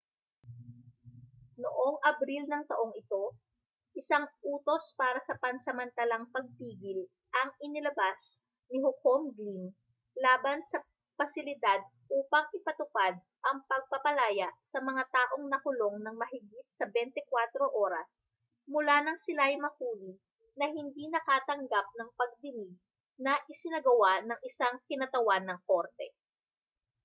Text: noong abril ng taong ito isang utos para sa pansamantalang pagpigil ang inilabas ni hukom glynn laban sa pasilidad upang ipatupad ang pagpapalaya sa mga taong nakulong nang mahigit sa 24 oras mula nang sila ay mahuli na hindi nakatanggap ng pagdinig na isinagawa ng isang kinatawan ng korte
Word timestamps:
noong 1.63 1.95
abril 2.09 2.43
ng 2.49 2.63
taong 2.69 2.89
ito 3.01 3.23
isang 4.01 4.25
utos 4.53 4.83
para 5.01 5.19
sa 5.27 5.37
pansamantalang 5.43 6.25
pagpigil 6.35 6.99
ang 7.39 7.49
inilabas 7.65 8.19
ni 8.73 8.77
hukom 8.85 9.21
glynn 9.37 9.67
laban 10.25 10.59
sa 10.69 10.77
pasilidad 11.19 11.81
upang 12.19 12.45
ipatupad 12.57 13.13
ang 13.47 13.57
pagpapalaya 13.71 14.49
sa 14.71 14.79
mga 14.87 15.03
taong 15.15 15.45
nakulong 15.53 15.95
nang 16.01 16.17
mahigit 16.21 16.65
sa 16.77 16.85
24 16.93 17.21
oras 17.85 18.11
mula 18.73 18.95
nang 19.05 19.19
sila 19.25 19.43
ay 19.53 19.61
mahuli 19.65 20.13
na 20.59 20.65
hindi 20.77 21.03
nakatanggap 21.15 21.87
ng 21.97 22.09
pagdinig 22.19 22.73
na 23.25 23.33
isinagawa 23.53 24.11
ng 24.27 24.39
isang 24.49 24.75
kinatawan 24.89 25.43
ng 25.45 25.59
korte 25.69 26.07